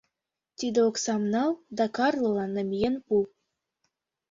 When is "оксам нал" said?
0.89-1.51